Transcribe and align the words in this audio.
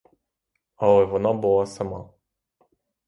Але 0.75 1.05
вона 1.05 1.33
була 1.33 1.65
сама. 1.65 2.09